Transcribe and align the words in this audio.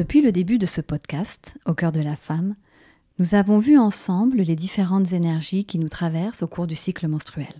Depuis 0.00 0.22
le 0.22 0.32
début 0.32 0.56
de 0.56 0.64
ce 0.64 0.80
podcast, 0.80 1.52
Au 1.66 1.74
cœur 1.74 1.92
de 1.92 2.00
la 2.00 2.16
femme, 2.16 2.54
nous 3.18 3.34
avons 3.34 3.58
vu 3.58 3.76
ensemble 3.76 4.38
les 4.38 4.56
différentes 4.56 5.12
énergies 5.12 5.66
qui 5.66 5.78
nous 5.78 5.90
traversent 5.90 6.42
au 6.42 6.46
cours 6.46 6.66
du 6.66 6.74
cycle 6.74 7.06
menstruel. 7.06 7.52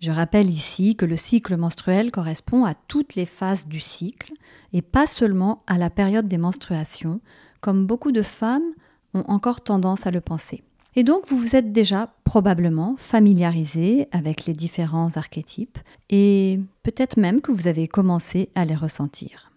Je 0.00 0.10
rappelle 0.10 0.48
ici 0.48 0.96
que 0.96 1.04
le 1.04 1.18
cycle 1.18 1.58
menstruel 1.58 2.10
correspond 2.10 2.64
à 2.64 2.72
toutes 2.72 3.16
les 3.16 3.26
phases 3.26 3.68
du 3.68 3.80
cycle 3.80 4.32
et 4.72 4.80
pas 4.80 5.06
seulement 5.06 5.62
à 5.66 5.76
la 5.76 5.90
période 5.90 6.26
des 6.26 6.38
menstruations, 6.38 7.20
comme 7.60 7.86
beaucoup 7.86 8.12
de 8.12 8.22
femmes 8.22 8.72
ont 9.12 9.24
encore 9.28 9.60
tendance 9.60 10.06
à 10.06 10.10
le 10.10 10.22
penser. 10.22 10.62
Et 10.96 11.04
donc 11.04 11.28
vous 11.28 11.36
vous 11.36 11.54
êtes 11.54 11.70
déjà 11.70 12.14
probablement 12.24 12.94
familiarisé 12.96 14.08
avec 14.10 14.46
les 14.46 14.54
différents 14.54 15.18
archétypes 15.18 15.78
et 16.08 16.60
peut-être 16.82 17.18
même 17.18 17.42
que 17.42 17.52
vous 17.52 17.68
avez 17.68 17.88
commencé 17.88 18.48
à 18.54 18.64
les 18.64 18.74
ressentir. 18.74 19.50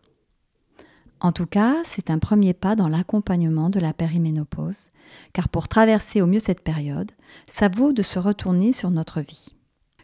En 1.20 1.32
tout 1.32 1.48
cas, 1.48 1.78
c'est 1.84 2.12
un 2.12 2.20
premier 2.20 2.54
pas 2.54 2.76
dans 2.76 2.90
l'accompagnement 2.90 3.70
de 3.70 3.80
la 3.80 3.94
périménopause, 3.94 4.92
car 5.34 5.50
pour 5.50 5.68
traverser 5.68 6.22
au 6.22 6.28
mieux 6.28 6.40
cette 6.40 6.62
période, 6.62 7.12
ça 7.48 7.70
vaut 7.70 7.92
de 7.92 8.04
se 8.04 8.20
retourner 8.20 8.72
sur 8.72 8.92
notre 8.92 9.22
vie. 9.22 9.56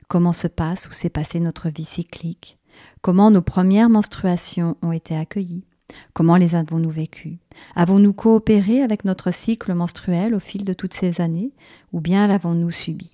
Comment 0.08 0.34
se 0.34 0.48
passe 0.48 0.90
ou 0.90 0.94
s'est 0.94 1.10
passée 1.10 1.40
notre 1.40 1.70
vie 1.70 1.86
cyclique? 1.86 2.58
Comment 3.02 3.30
nos 3.30 3.42
premières 3.42 3.90
menstruations 3.90 4.76
ont 4.82 4.92
été 4.92 5.16
accueillies? 5.16 5.66
Comment 6.14 6.38
les 6.38 6.56
avons-nous 6.56 6.90
vécues? 6.90 7.38
Avons-nous 7.76 8.14
coopéré 8.14 8.82
avec 8.82 9.06
notre 9.06 9.32
cycle 9.32 9.74
menstruel 9.76 10.34
au 10.34 10.40
fil 10.40 10.66
de 10.66 10.74
toutes 10.74 10.94
ces 10.94 11.22
années 11.22 11.52
ou 11.92 12.02
bien 12.02 12.26
l'avons-nous 12.26 12.72
subi? 12.72 13.12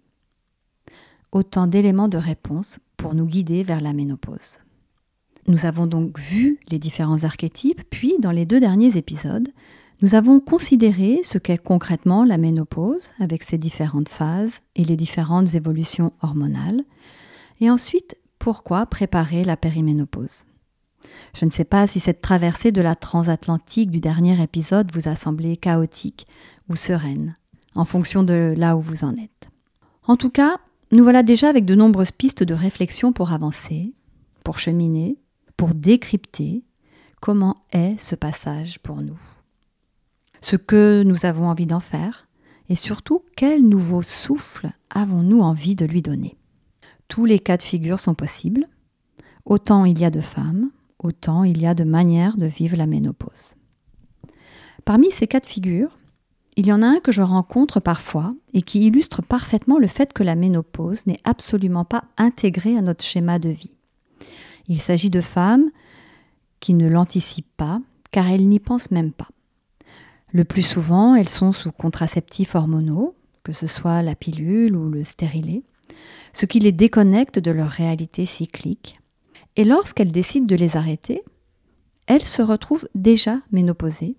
Autant 1.34 1.68
d'éléments 1.68 2.08
de 2.08 2.18
réponse 2.18 2.80
pour 2.96 3.14
nous 3.14 3.26
guider 3.26 3.64
vers 3.64 3.82
la 3.82 3.94
ménopause. 3.94 4.60
Nous 5.50 5.66
avons 5.66 5.88
donc 5.88 6.20
vu 6.20 6.60
les 6.70 6.78
différents 6.78 7.24
archétypes, 7.24 7.82
puis 7.90 8.14
dans 8.20 8.30
les 8.30 8.46
deux 8.46 8.60
derniers 8.60 8.98
épisodes, 8.98 9.50
nous 10.04 10.14
avons 10.14 10.40
considéré 10.40 11.22
ce 11.24 11.40
qu'est 11.40 11.58
concrètement 11.58 12.24
la 12.24 12.38
ménopause 12.38 13.14
avec 13.20 13.42
ses 13.42 13.58
différentes 13.58 14.10
phases 14.10 14.60
et 14.76 14.84
les 14.84 14.96
différentes 14.96 15.56
évolutions 15.56 16.14
hormonales, 16.22 16.84
et 17.62 17.72
ensuite 17.72 18.16
pourquoi 18.38 18.86
préparer 18.86 19.44
la 19.44 19.58
périménopause. 19.58 20.44
Je 21.36 21.46
ne 21.46 21.50
sais 21.52 21.66
pas 21.66 21.88
si 21.88 22.00
cette 22.00 22.22
traversée 22.22 22.72
de 22.72 22.82
la 22.82 22.94
transatlantique 22.94 23.90
du 23.90 24.00
dernier 24.00 24.40
épisode 24.44 24.92
vous 24.94 25.08
a 25.08 25.16
semblé 25.16 25.58
chaotique 25.58 26.28
ou 26.70 26.76
sereine, 26.76 27.36
en 27.74 27.86
fonction 27.86 28.22
de 28.22 28.54
là 28.56 28.78
où 28.78 28.82
vous 28.82 29.04
en 29.04 29.16
êtes. 29.16 29.50
En 30.04 30.16
tout 30.16 30.30
cas, 30.30 30.60
nous 30.92 31.02
voilà 31.04 31.24
déjà 31.24 31.50
avec 31.50 31.66
de 31.66 31.74
nombreuses 31.74 32.12
pistes 32.12 32.44
de 32.44 32.54
réflexion 32.54 33.12
pour 33.12 33.32
avancer, 33.34 33.96
pour 34.44 34.60
cheminer, 34.60 35.18
pour 35.60 35.76
décrypter 35.76 36.64
comment 37.20 37.66
est 37.74 38.00
ce 38.00 38.16
passage 38.16 38.80
pour 38.80 39.02
nous, 39.02 39.20
ce 40.40 40.56
que 40.56 41.04
nous 41.04 41.26
avons 41.26 41.50
envie 41.50 41.66
d'en 41.66 41.82
faire 41.82 42.30
et 42.70 42.76
surtout 42.76 43.26
quel 43.36 43.68
nouveau 43.68 44.02
souffle 44.02 44.72
avons-nous 44.90 45.42
envie 45.42 45.76
de 45.76 45.84
lui 45.84 46.02
donner. 46.02 46.38
Tous 47.10 47.26
les 47.26 47.40
cas 47.40 47.58
de 47.58 47.64
figure 47.64 48.00
sont 48.00 48.14
possibles, 48.14 48.70
autant 49.44 49.84
il 49.84 50.00
y 50.00 50.06
a 50.06 50.10
de 50.10 50.22
femmes, 50.22 50.70
autant 50.98 51.44
il 51.44 51.60
y 51.60 51.68
a 51.68 51.74
de 51.74 51.84
manières 51.84 52.38
de 52.38 52.46
vivre 52.46 52.78
la 52.78 52.88
ménopause. 52.88 53.56
Parmi 54.86 55.12
ces 55.12 55.28
cas 55.28 55.42
de 55.42 55.46
figure, 55.46 55.98
il 56.56 56.68
y 56.68 56.72
en 56.72 56.82
a 56.82 56.88
un 56.88 57.00
que 57.02 57.12
je 57.12 57.22
rencontre 57.22 57.82
parfois 57.82 58.34
et 58.54 58.62
qui 58.62 58.86
illustre 58.86 59.22
parfaitement 59.22 59.78
le 59.78 59.88
fait 59.88 60.14
que 60.14 60.24
la 60.24 60.36
ménopause 60.36 61.06
n'est 61.06 61.20
absolument 61.26 61.84
pas 61.84 62.06
intégrée 62.16 62.78
à 62.78 62.82
notre 62.82 63.04
schéma 63.04 63.40
de 63.40 63.50
vie. 63.50 63.76
Il 64.70 64.80
s'agit 64.80 65.10
de 65.10 65.20
femmes 65.20 65.72
qui 66.60 66.76
ne 66.76 66.88
l'anticipent 66.88 67.58
pas 67.58 67.82
car 68.12 68.30
elles 68.30 68.48
n'y 68.48 68.60
pensent 68.60 68.92
même 68.92 69.12
pas. 69.12 69.30
Le 70.32 70.44
plus 70.44 70.62
souvent, 70.62 71.16
elles 71.16 71.30
sont 71.30 71.52
sous 71.52 71.72
contraceptifs 71.72 72.56
hormonaux, 72.56 73.16
que 73.44 73.52
ce 73.52 73.66
soit 73.68 74.04
la 74.04 74.16
pilule 74.16 74.76
ou 74.76 74.90
le 74.90 75.04
stérilet, 75.04 75.64
ce 76.34 76.46
qui 76.46 76.60
les 76.60 76.72
déconnecte 76.72 77.40
de 77.40 77.52
leur 77.52 77.70
réalité 77.70 78.28
cyclique. 78.28 79.00
Et 79.56 79.64
lorsqu'elles 79.64 80.12
décident 80.12 80.46
de 80.46 80.56
les 80.56 80.78
arrêter, 80.78 81.24
elles 82.06 82.26
se 82.26 82.44
retrouvent 82.44 82.88
déjà 82.94 83.40
ménopausées, 83.52 84.16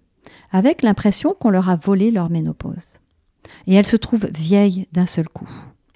avec 0.50 0.82
l'impression 0.82 1.34
qu'on 1.38 1.50
leur 1.50 1.69
a 1.69 1.77
volé 1.77 2.11
leur 2.11 2.28
ménopause. 2.28 2.99
Et 3.67 3.75
elles 3.75 3.87
se 3.87 3.97
trouvent 3.97 4.31
vieilles 4.32 4.88
d'un 4.93 5.06
seul 5.06 5.28
coup, 5.28 5.49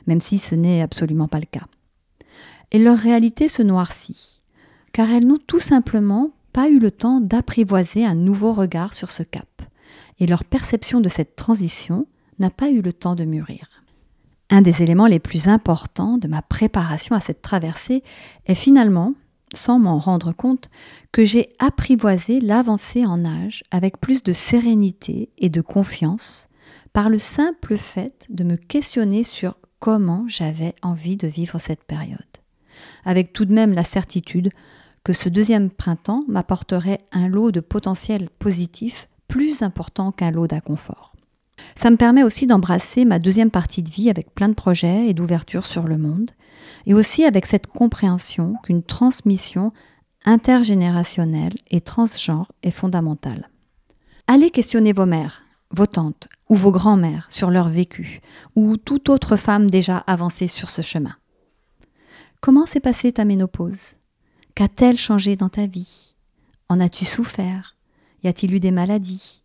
même 0.06 0.20
si 0.20 0.38
ce 0.38 0.54
n'est 0.54 0.82
absolument 0.82 1.28
pas 1.28 1.40
le 1.40 1.46
cas. 1.46 1.66
Et 2.70 2.78
leur 2.78 2.98
réalité 2.98 3.48
se 3.48 3.62
noircit 3.62 4.33
car 4.94 5.10
elles 5.10 5.26
n'ont 5.26 5.40
tout 5.44 5.60
simplement 5.60 6.30
pas 6.52 6.68
eu 6.68 6.78
le 6.78 6.92
temps 6.92 7.20
d'apprivoiser 7.20 8.06
un 8.06 8.14
nouveau 8.14 8.52
regard 8.52 8.94
sur 8.94 9.10
ce 9.10 9.24
cap, 9.24 9.62
et 10.20 10.26
leur 10.26 10.44
perception 10.44 11.00
de 11.00 11.08
cette 11.08 11.34
transition 11.34 12.06
n'a 12.38 12.48
pas 12.48 12.70
eu 12.70 12.80
le 12.80 12.92
temps 12.92 13.16
de 13.16 13.24
mûrir. 13.24 13.82
Un 14.50 14.62
des 14.62 14.82
éléments 14.82 15.08
les 15.08 15.18
plus 15.18 15.48
importants 15.48 16.16
de 16.16 16.28
ma 16.28 16.42
préparation 16.42 17.16
à 17.16 17.20
cette 17.20 17.42
traversée 17.42 18.04
est 18.46 18.54
finalement, 18.54 19.14
sans 19.52 19.80
m'en 19.80 19.98
rendre 19.98 20.32
compte, 20.32 20.70
que 21.10 21.24
j'ai 21.24 21.48
apprivoisé 21.58 22.40
l'avancée 22.40 23.04
en 23.04 23.24
âge 23.24 23.64
avec 23.72 24.00
plus 24.00 24.22
de 24.22 24.32
sérénité 24.32 25.28
et 25.38 25.48
de 25.48 25.60
confiance 25.60 26.48
par 26.92 27.08
le 27.08 27.18
simple 27.18 27.76
fait 27.76 28.26
de 28.28 28.44
me 28.44 28.54
questionner 28.54 29.24
sur 29.24 29.58
comment 29.80 30.24
j'avais 30.28 30.72
envie 30.82 31.16
de 31.16 31.26
vivre 31.26 31.58
cette 31.58 31.82
période, 31.82 32.20
avec 33.04 33.32
tout 33.32 33.44
de 33.44 33.52
même 33.52 33.74
la 33.74 33.82
certitude 33.82 34.50
que 35.04 35.12
ce 35.12 35.28
deuxième 35.28 35.70
printemps 35.70 36.24
m'apporterait 36.28 37.04
un 37.12 37.28
lot 37.28 37.52
de 37.52 37.60
potentiel 37.60 38.30
positif 38.38 39.08
plus 39.28 39.62
important 39.62 40.12
qu'un 40.12 40.30
lot 40.30 40.46
d'inconfort. 40.46 41.12
Ça 41.76 41.90
me 41.90 41.96
permet 41.96 42.22
aussi 42.22 42.46
d'embrasser 42.46 43.04
ma 43.04 43.18
deuxième 43.18 43.50
partie 43.50 43.82
de 43.82 43.90
vie 43.90 44.10
avec 44.10 44.34
plein 44.34 44.48
de 44.48 44.54
projets 44.54 45.08
et 45.08 45.14
d'ouverture 45.14 45.66
sur 45.66 45.84
le 45.84 45.98
monde, 45.98 46.30
et 46.86 46.94
aussi 46.94 47.24
avec 47.24 47.46
cette 47.46 47.66
compréhension 47.66 48.54
qu'une 48.62 48.82
transmission 48.82 49.72
intergénérationnelle 50.24 51.54
et 51.70 51.80
transgenre 51.80 52.50
est 52.62 52.70
fondamentale. 52.70 53.50
Allez 54.26 54.50
questionner 54.50 54.92
vos 54.92 55.06
mères, 55.06 55.42
vos 55.70 55.86
tantes 55.86 56.28
ou 56.48 56.56
vos 56.56 56.70
grands-mères 56.70 57.26
sur 57.28 57.50
leur 57.50 57.68
vécu, 57.68 58.20
ou 58.56 58.76
toute 58.76 59.08
autre 59.10 59.36
femme 59.36 59.70
déjà 59.70 59.98
avancée 59.98 60.48
sur 60.48 60.70
ce 60.70 60.82
chemin. 60.82 61.14
Comment 62.40 62.66
s'est 62.66 62.80
passée 62.80 63.12
ta 63.12 63.24
ménopause? 63.24 63.96
Qu'a-t-elle 64.54 64.96
changé 64.96 65.34
dans 65.34 65.48
ta 65.48 65.66
vie? 65.66 66.14
En 66.68 66.78
as-tu 66.78 67.04
souffert? 67.04 67.76
Y 68.22 68.28
a-t-il 68.28 68.54
eu 68.54 68.60
des 68.60 68.70
maladies? 68.70 69.42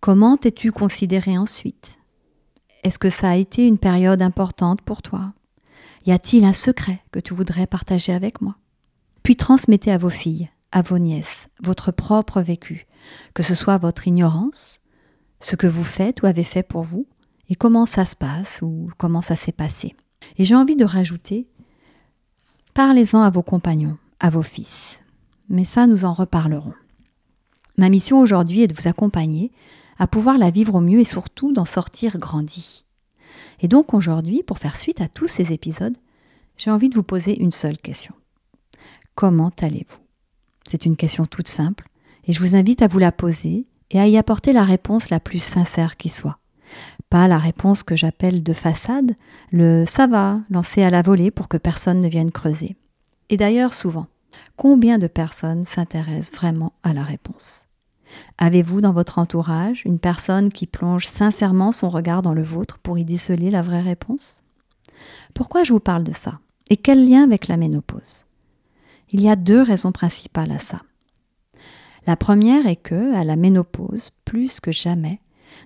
Comment 0.00 0.36
t'es-tu 0.36 0.72
considéré 0.72 1.38
ensuite? 1.38 1.96
Est-ce 2.82 2.98
que 2.98 3.08
ça 3.08 3.30
a 3.30 3.36
été 3.36 3.68
une 3.68 3.78
période 3.78 4.20
importante 4.20 4.82
pour 4.82 5.00
toi? 5.00 5.32
Y 6.06 6.10
a-t-il 6.10 6.44
un 6.44 6.52
secret 6.52 6.98
que 7.12 7.20
tu 7.20 7.34
voudrais 7.34 7.68
partager 7.68 8.12
avec 8.12 8.40
moi? 8.40 8.56
Puis 9.22 9.36
transmettez 9.36 9.92
à 9.92 9.98
vos 9.98 10.10
filles, 10.10 10.50
à 10.72 10.82
vos 10.82 10.98
nièces, 10.98 11.48
votre 11.62 11.92
propre 11.92 12.40
vécu, 12.40 12.88
que 13.34 13.44
ce 13.44 13.54
soit 13.54 13.78
votre 13.78 14.08
ignorance, 14.08 14.80
ce 15.38 15.54
que 15.54 15.68
vous 15.68 15.84
faites 15.84 16.20
ou 16.22 16.26
avez 16.26 16.42
fait 16.42 16.64
pour 16.64 16.82
vous, 16.82 17.06
et 17.48 17.54
comment 17.54 17.86
ça 17.86 18.04
se 18.04 18.16
passe 18.16 18.58
ou 18.60 18.88
comment 18.98 19.22
ça 19.22 19.36
s'est 19.36 19.52
passé. 19.52 19.94
Et 20.36 20.44
j'ai 20.44 20.56
envie 20.56 20.74
de 20.74 20.84
rajouter, 20.84 21.46
parlez-en 22.74 23.22
à 23.22 23.30
vos 23.30 23.44
compagnons, 23.44 23.98
à 24.22 24.30
vos 24.30 24.40
fils. 24.40 25.02
Mais 25.50 25.66
ça, 25.66 25.86
nous 25.86 26.06
en 26.06 26.14
reparlerons. 26.14 26.72
Ma 27.76 27.90
mission 27.90 28.20
aujourd'hui 28.20 28.62
est 28.62 28.68
de 28.68 28.74
vous 28.74 28.88
accompagner 28.88 29.50
à 29.98 30.06
pouvoir 30.06 30.38
la 30.38 30.50
vivre 30.50 30.76
au 30.76 30.80
mieux 30.80 31.00
et 31.00 31.04
surtout 31.04 31.52
d'en 31.52 31.64
sortir 31.64 32.18
grandi. 32.18 32.84
Et 33.60 33.68
donc 33.68 33.92
aujourd'hui, 33.92 34.42
pour 34.42 34.58
faire 34.58 34.76
suite 34.76 35.00
à 35.00 35.08
tous 35.08 35.28
ces 35.28 35.52
épisodes, 35.52 35.96
j'ai 36.56 36.70
envie 36.70 36.88
de 36.88 36.94
vous 36.94 37.02
poser 37.02 37.40
une 37.40 37.50
seule 37.50 37.78
question. 37.78 38.14
Comment 39.14 39.52
allez-vous? 39.60 39.98
C'est 40.66 40.86
une 40.86 40.96
question 40.96 41.26
toute 41.26 41.48
simple 41.48 41.88
et 42.24 42.32
je 42.32 42.40
vous 42.40 42.54
invite 42.54 42.82
à 42.82 42.88
vous 42.88 42.98
la 42.98 43.12
poser 43.12 43.66
et 43.90 44.00
à 44.00 44.06
y 44.06 44.16
apporter 44.16 44.52
la 44.52 44.64
réponse 44.64 45.10
la 45.10 45.20
plus 45.20 45.42
sincère 45.42 45.96
qui 45.96 46.08
soit. 46.08 46.38
Pas 47.10 47.28
la 47.28 47.38
réponse 47.38 47.82
que 47.82 47.96
j'appelle 47.96 48.42
de 48.42 48.52
façade, 48.52 49.16
le 49.50 49.84
ça 49.86 50.06
va, 50.06 50.40
lancé 50.48 50.82
à 50.82 50.90
la 50.90 51.02
volée 51.02 51.30
pour 51.30 51.48
que 51.48 51.58
personne 51.58 52.00
ne 52.00 52.08
vienne 52.08 52.30
creuser. 52.30 52.76
Et 53.28 53.36
d'ailleurs, 53.36 53.74
souvent, 53.74 54.06
combien 54.56 54.98
de 54.98 55.06
personnes 55.06 55.64
s'intéressent 55.64 56.32
vraiment 56.34 56.72
à 56.82 56.92
la 56.92 57.02
réponse? 57.02 57.64
Avez-vous 58.38 58.80
dans 58.80 58.92
votre 58.92 59.18
entourage 59.18 59.82
une 59.84 59.98
personne 59.98 60.50
qui 60.50 60.66
plonge 60.66 61.06
sincèrement 61.06 61.72
son 61.72 61.88
regard 61.88 62.22
dans 62.22 62.34
le 62.34 62.42
vôtre 62.42 62.78
pour 62.78 62.98
y 62.98 63.04
déceler 63.04 63.50
la 63.50 63.62
vraie 63.62 63.80
réponse? 63.80 64.42
Pourquoi 65.34 65.64
je 65.64 65.72
vous 65.72 65.80
parle 65.80 66.04
de 66.04 66.12
ça? 66.12 66.38
Et 66.70 66.76
quel 66.76 67.08
lien 67.08 67.24
avec 67.24 67.48
la 67.48 67.56
ménopause? 67.56 68.24
Il 69.10 69.20
y 69.20 69.28
a 69.28 69.36
deux 69.36 69.62
raisons 69.62 69.92
principales 69.92 70.52
à 70.52 70.58
ça. 70.58 70.82
La 72.06 72.16
première 72.16 72.66
est 72.66 72.76
que, 72.76 73.14
à 73.14 73.24
la 73.24 73.36
ménopause, 73.36 74.10
plus 74.24 74.60
que 74.60 74.72
jamais, 74.72 75.20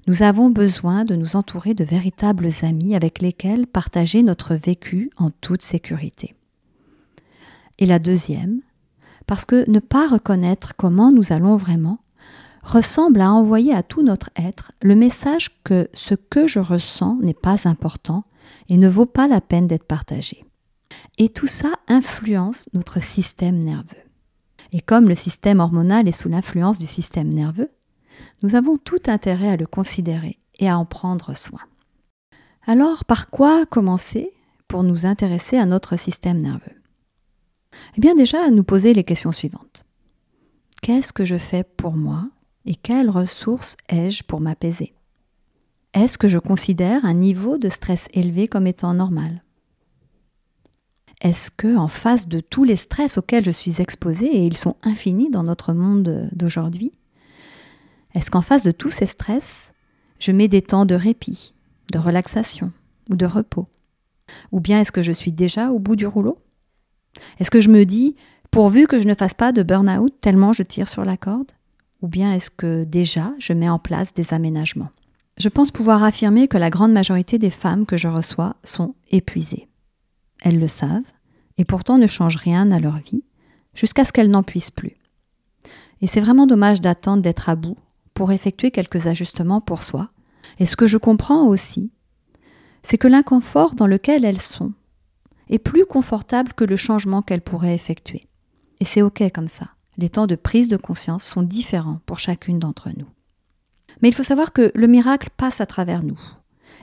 nous 0.06 0.22
avons 0.22 0.50
besoin 0.50 1.04
de 1.04 1.16
nous 1.16 1.36
entourer 1.36 1.74
de 1.74 1.84
véritables 1.84 2.50
amis 2.62 2.94
avec 2.94 3.20
lesquels 3.20 3.66
partager 3.66 4.22
notre 4.22 4.54
vécu 4.54 5.10
en 5.16 5.30
toute 5.30 5.62
sécurité. 5.62 6.35
Et 7.78 7.86
la 7.86 7.98
deuxième, 7.98 8.60
parce 9.26 9.44
que 9.44 9.68
ne 9.70 9.80
pas 9.80 10.06
reconnaître 10.06 10.74
comment 10.76 11.10
nous 11.10 11.32
allons 11.32 11.56
vraiment 11.56 11.98
ressemble 12.62 13.20
à 13.20 13.30
envoyer 13.30 13.72
à 13.72 13.82
tout 13.82 14.02
notre 14.02 14.30
être 14.36 14.72
le 14.82 14.94
message 14.96 15.62
que 15.62 15.88
ce 15.94 16.14
que 16.14 16.46
je 16.46 16.58
ressens 16.58 17.18
n'est 17.22 17.34
pas 17.34 17.68
important 17.68 18.24
et 18.68 18.76
ne 18.76 18.88
vaut 18.88 19.06
pas 19.06 19.28
la 19.28 19.40
peine 19.40 19.66
d'être 19.66 19.86
partagé. 19.86 20.44
Et 21.18 21.28
tout 21.28 21.46
ça 21.46 21.70
influence 21.88 22.68
notre 22.72 23.00
système 23.00 23.58
nerveux. 23.58 23.96
Et 24.72 24.80
comme 24.80 25.08
le 25.08 25.14
système 25.14 25.60
hormonal 25.60 26.08
est 26.08 26.12
sous 26.12 26.28
l'influence 26.28 26.78
du 26.78 26.86
système 26.86 27.28
nerveux, 27.28 27.70
nous 28.42 28.54
avons 28.54 28.76
tout 28.76 29.00
intérêt 29.06 29.48
à 29.48 29.56
le 29.56 29.66
considérer 29.66 30.38
et 30.58 30.68
à 30.68 30.78
en 30.78 30.84
prendre 30.84 31.34
soin. 31.34 31.60
Alors, 32.66 33.04
par 33.04 33.30
quoi 33.30 33.64
commencer 33.66 34.32
pour 34.66 34.82
nous 34.82 35.06
intéresser 35.06 35.56
à 35.56 35.66
notre 35.66 35.96
système 35.96 36.40
nerveux? 36.40 36.74
Eh 37.96 38.00
bien 38.00 38.14
déjà, 38.14 38.44
à 38.44 38.50
nous 38.50 38.64
poser 38.64 38.94
les 38.94 39.04
questions 39.04 39.32
suivantes. 39.32 39.84
Qu'est-ce 40.82 41.12
que 41.12 41.24
je 41.24 41.38
fais 41.38 41.64
pour 41.64 41.96
moi 41.96 42.28
et 42.64 42.74
quelles 42.74 43.10
ressources 43.10 43.76
ai-je 43.88 44.22
pour 44.24 44.40
m'apaiser? 44.40 44.94
Est-ce 45.94 46.18
que 46.18 46.28
je 46.28 46.38
considère 46.38 47.04
un 47.04 47.14
niveau 47.14 47.58
de 47.58 47.68
stress 47.68 48.08
élevé 48.12 48.48
comme 48.48 48.66
étant 48.66 48.92
normal? 48.92 49.42
Est-ce 51.22 51.50
que, 51.50 51.76
en 51.76 51.88
face 51.88 52.28
de 52.28 52.40
tous 52.40 52.64
les 52.64 52.76
stress 52.76 53.16
auxquels 53.16 53.44
je 53.44 53.50
suis 53.50 53.80
exposée, 53.80 54.26
et 54.26 54.44
ils 54.44 54.56
sont 54.56 54.76
infinis 54.82 55.30
dans 55.30 55.42
notre 55.42 55.72
monde 55.72 56.28
d'aujourd'hui, 56.32 56.92
est-ce 58.14 58.30
qu'en 58.30 58.42
face 58.42 58.62
de 58.62 58.70
tous 58.70 58.90
ces 58.90 59.06
stress, 59.06 59.72
je 60.18 60.32
mets 60.32 60.48
des 60.48 60.62
temps 60.62 60.84
de 60.84 60.94
répit, 60.94 61.54
de 61.92 61.98
relaxation 61.98 62.72
ou 63.10 63.16
de 63.16 63.26
repos? 63.26 63.66
Ou 64.52 64.60
bien 64.60 64.80
est-ce 64.80 64.92
que 64.92 65.02
je 65.02 65.12
suis 65.12 65.32
déjà 65.32 65.70
au 65.70 65.78
bout 65.78 65.96
du 65.96 66.06
rouleau? 66.06 66.38
Est-ce 67.38 67.50
que 67.50 67.60
je 67.60 67.70
me 67.70 67.84
dis, 67.84 68.16
pourvu 68.50 68.86
que 68.86 68.98
je 68.98 69.06
ne 69.06 69.14
fasse 69.14 69.34
pas 69.34 69.52
de 69.52 69.62
burn-out 69.62 70.14
tellement 70.20 70.52
je 70.52 70.62
tire 70.62 70.88
sur 70.88 71.04
la 71.04 71.16
corde 71.16 71.52
ou 72.02 72.08
bien 72.08 72.32
est-ce 72.32 72.50
que 72.50 72.84
déjà 72.84 73.32
je 73.38 73.52
mets 73.52 73.68
en 73.68 73.78
place 73.78 74.14
des 74.14 74.34
aménagements? 74.34 74.90
Je 75.38 75.48
pense 75.48 75.70
pouvoir 75.70 76.02
affirmer 76.02 76.48
que 76.48 76.56
la 76.56 76.70
grande 76.70 76.92
majorité 76.92 77.38
des 77.38 77.50
femmes 77.50 77.84
que 77.84 77.96
je 77.96 78.08
reçois 78.08 78.56
sont 78.64 78.94
épuisées. 79.10 79.68
Elles 80.42 80.58
le 80.58 80.68
savent, 80.68 81.12
et 81.58 81.64
pourtant 81.64 81.98
ne 81.98 82.06
changent 82.06 82.36
rien 82.36 82.70
à 82.70 82.80
leur 82.80 82.98
vie, 82.98 83.24
jusqu'à 83.74 84.04
ce 84.04 84.12
qu'elles 84.12 84.30
n'en 84.30 84.42
puissent 84.42 84.70
plus. 84.70 84.96
Et 86.00 86.06
c'est 86.06 86.20
vraiment 86.20 86.46
dommage 86.46 86.80
d'attendre 86.80 87.22
d'être 87.22 87.48
à 87.48 87.56
bout 87.56 87.76
pour 88.14 88.32
effectuer 88.32 88.70
quelques 88.70 89.06
ajustements 89.06 89.60
pour 89.60 89.82
soi. 89.82 90.10
Et 90.58 90.66
ce 90.66 90.76
que 90.76 90.86
je 90.86 90.96
comprends 90.96 91.46
aussi, 91.46 91.90
c'est 92.82 92.98
que 92.98 93.08
l'inconfort 93.08 93.74
dans 93.74 93.86
lequel 93.86 94.24
elles 94.24 94.40
sont 94.40 94.72
est 95.48 95.58
plus 95.58 95.86
confortable 95.86 96.52
que 96.52 96.64
le 96.64 96.76
changement 96.76 97.22
qu'elles 97.22 97.42
pourraient 97.42 97.74
effectuer. 97.74 98.24
Et 98.80 98.84
c'est 98.84 99.02
OK 99.02 99.22
comme 99.32 99.48
ça 99.48 99.68
les 99.98 100.10
temps 100.10 100.26
de 100.26 100.34
prise 100.34 100.68
de 100.68 100.76
conscience 100.76 101.24
sont 101.24 101.42
différents 101.42 102.00
pour 102.06 102.18
chacune 102.18 102.58
d'entre 102.58 102.90
nous. 102.90 103.08
Mais 104.02 104.08
il 104.08 104.14
faut 104.14 104.22
savoir 104.22 104.52
que 104.52 104.70
le 104.74 104.86
miracle 104.86 105.30
passe 105.36 105.60
à 105.60 105.66
travers 105.66 106.04
nous. 106.04 106.20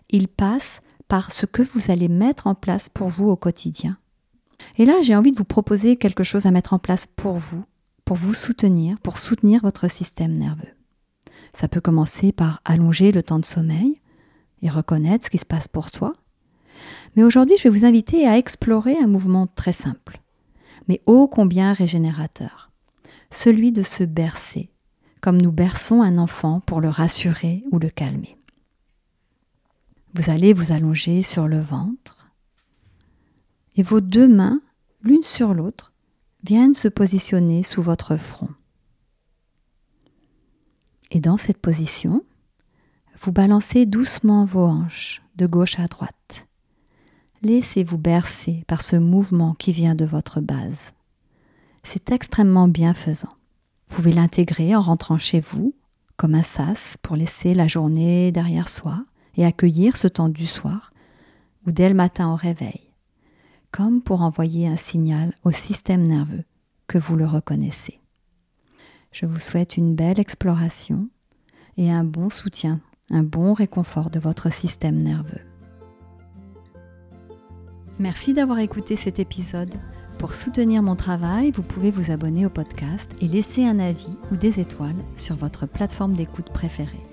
Il 0.09 0.27
passe 0.27 0.81
par 1.07 1.31
ce 1.31 1.45
que 1.45 1.61
vous 1.61 1.91
allez 1.91 2.07
mettre 2.07 2.47
en 2.47 2.55
place 2.55 2.89
pour 2.89 3.07
vous 3.07 3.29
au 3.29 3.35
quotidien. 3.35 3.97
Et 4.77 4.85
là, 4.85 5.01
j'ai 5.01 5.15
envie 5.15 5.31
de 5.31 5.37
vous 5.37 5.43
proposer 5.43 5.95
quelque 5.95 6.23
chose 6.23 6.45
à 6.45 6.51
mettre 6.51 6.73
en 6.73 6.79
place 6.79 7.05
pour 7.05 7.33
vous, 7.33 7.63
pour 8.05 8.17
vous 8.17 8.33
soutenir, 8.33 8.99
pour 8.99 9.17
soutenir 9.17 9.61
votre 9.61 9.89
système 9.89 10.33
nerveux. 10.33 10.73
Ça 11.53 11.67
peut 11.67 11.81
commencer 11.81 12.31
par 12.31 12.61
allonger 12.65 13.11
le 13.11 13.21
temps 13.21 13.39
de 13.39 13.45
sommeil 13.45 14.01
et 14.63 14.69
reconnaître 14.69 15.25
ce 15.25 15.29
qui 15.29 15.37
se 15.37 15.45
passe 15.45 15.67
pour 15.67 15.91
toi. 15.91 16.13
Mais 17.15 17.23
aujourd'hui, 17.23 17.57
je 17.57 17.63
vais 17.63 17.69
vous 17.69 17.85
inviter 17.85 18.27
à 18.27 18.37
explorer 18.37 18.97
un 18.97 19.07
mouvement 19.07 19.47
très 19.47 19.73
simple, 19.73 20.19
mais 20.87 21.01
ô 21.05 21.27
combien 21.27 21.73
régénérateur 21.73 22.71
celui 23.31 23.71
de 23.71 23.81
se 23.81 24.03
bercer, 24.03 24.69
comme 25.21 25.41
nous 25.41 25.51
berçons 25.51 26.01
un 26.01 26.17
enfant 26.17 26.59
pour 26.59 26.81
le 26.81 26.89
rassurer 26.89 27.63
ou 27.71 27.79
le 27.79 27.89
calmer. 27.89 28.37
Vous 30.13 30.29
allez 30.29 30.53
vous 30.53 30.71
allonger 30.71 31.23
sur 31.23 31.47
le 31.47 31.59
ventre 31.59 32.27
et 33.75 33.83
vos 33.83 34.01
deux 34.01 34.27
mains, 34.27 34.61
l'une 35.01 35.23
sur 35.23 35.53
l'autre, 35.53 35.93
viennent 36.43 36.75
se 36.75 36.87
positionner 36.87 37.63
sous 37.63 37.81
votre 37.81 38.17
front. 38.17 38.49
Et 41.09 41.19
dans 41.19 41.37
cette 41.37 41.57
position, 41.57 42.23
vous 43.21 43.31
balancez 43.31 43.85
doucement 43.85 44.45
vos 44.45 44.65
hanches 44.65 45.21
de 45.35 45.47
gauche 45.47 45.79
à 45.79 45.87
droite. 45.87 46.47
Laissez-vous 47.43 47.97
bercer 47.97 48.63
par 48.67 48.81
ce 48.81 48.95
mouvement 48.95 49.53
qui 49.53 49.71
vient 49.71 49.95
de 49.95 50.05
votre 50.05 50.41
base 50.41 50.93
c'est 51.83 52.11
extrêmement 52.11 52.67
bienfaisant. 52.67 53.35
Vous 53.89 53.97
pouvez 53.97 54.13
l'intégrer 54.13 54.75
en 54.75 54.81
rentrant 54.81 55.17
chez 55.17 55.41
vous, 55.41 55.75
comme 56.15 56.35
un 56.35 56.43
sas 56.43 56.97
pour 57.01 57.15
laisser 57.15 57.53
la 57.53 57.67
journée 57.67 58.31
derrière 58.31 58.69
soi 58.69 59.05
et 59.35 59.45
accueillir 59.45 59.97
ce 59.97 60.07
temps 60.07 60.29
du 60.29 60.47
soir, 60.47 60.93
ou 61.67 61.71
dès 61.71 61.89
le 61.89 61.95
matin 61.95 62.31
au 62.31 62.35
réveil, 62.35 62.81
comme 63.71 64.01
pour 64.01 64.21
envoyer 64.21 64.67
un 64.67 64.75
signal 64.75 65.35
au 65.43 65.51
système 65.51 66.07
nerveux 66.07 66.43
que 66.87 66.97
vous 66.97 67.15
le 67.15 67.25
reconnaissez. 67.25 67.99
Je 69.11 69.25
vous 69.25 69.39
souhaite 69.39 69.77
une 69.77 69.95
belle 69.95 70.19
exploration 70.19 71.09
et 71.77 71.91
un 71.91 72.03
bon 72.03 72.29
soutien, 72.29 72.79
un 73.11 73.23
bon 73.23 73.53
réconfort 73.53 74.09
de 74.09 74.19
votre 74.19 74.51
système 74.51 75.01
nerveux. 75.01 75.52
Merci 78.03 78.33
d'avoir 78.33 78.59
écouté 78.59 78.95
cet 78.97 79.19
épisode. 79.19 79.73
Pour 80.17 80.33
soutenir 80.33 80.83
mon 80.83 80.97
travail, 80.97 81.51
vous 81.51 81.63
pouvez 81.63 81.89
vous 81.89 82.11
abonner 82.11 82.45
au 82.45 82.49
podcast 82.49 83.09
et 83.21 83.29
laisser 83.29 83.63
un 83.63 83.79
avis 83.79 84.17
ou 84.29 84.35
des 84.35 84.59
étoiles 84.59 85.01
sur 85.15 85.37
votre 85.37 85.67
plateforme 85.67 86.11
d'écoute 86.11 86.49
préférée. 86.49 87.07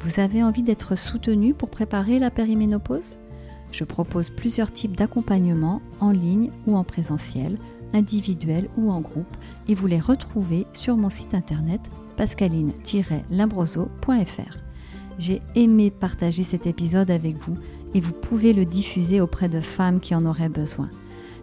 Vous 0.00 0.18
avez 0.18 0.42
envie 0.42 0.64
d'être 0.64 0.98
soutenu 0.98 1.54
pour 1.54 1.70
préparer 1.70 2.18
la 2.18 2.32
périménopause? 2.32 3.18
Je 3.70 3.84
propose 3.84 4.30
plusieurs 4.30 4.72
types 4.72 4.96
d'accompagnement 4.96 5.80
en 6.00 6.10
ligne 6.10 6.50
ou 6.66 6.76
en 6.76 6.82
présentiel, 6.82 7.56
individuel 7.92 8.68
ou 8.76 8.90
en 8.90 9.00
groupe, 9.00 9.36
et 9.68 9.76
vous 9.76 9.86
les 9.86 10.00
retrouvez 10.00 10.66
sur 10.72 10.96
mon 10.96 11.10
site 11.10 11.34
internet 11.34 11.80
pascaline-limbroso.fr. 12.16 14.56
J'ai 15.16 15.42
aimé 15.54 15.92
partager 15.92 16.42
cet 16.42 16.66
épisode 16.66 17.12
avec 17.12 17.36
vous 17.36 17.56
et 17.94 18.00
vous 18.00 18.12
pouvez 18.12 18.52
le 18.52 18.64
diffuser 18.64 19.20
auprès 19.20 19.48
de 19.48 19.60
femmes 19.60 20.00
qui 20.00 20.14
en 20.14 20.26
auraient 20.26 20.48
besoin. 20.48 20.90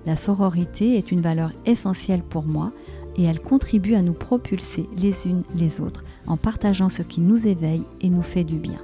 La 0.05 0.15
sororité 0.15 0.97
est 0.97 1.11
une 1.11 1.21
valeur 1.21 1.51
essentielle 1.65 2.23
pour 2.23 2.43
moi 2.43 2.71
et 3.17 3.23
elle 3.23 3.39
contribue 3.39 3.95
à 3.95 4.01
nous 4.01 4.13
propulser 4.13 4.87
les 4.97 5.27
unes 5.27 5.43
les 5.55 5.81
autres 5.81 6.03
en 6.27 6.37
partageant 6.37 6.89
ce 6.89 7.01
qui 7.01 7.21
nous 7.21 7.47
éveille 7.47 7.83
et 8.01 8.09
nous 8.09 8.21
fait 8.21 8.43
du 8.43 8.57
bien. 8.57 8.79